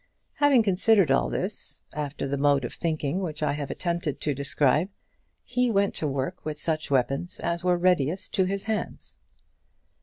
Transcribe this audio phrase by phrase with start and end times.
[0.37, 4.89] Having considered all this, after the mode of thinking which I have attempted to describe,
[5.43, 9.17] he went to work with such weapons as were readiest to his hands.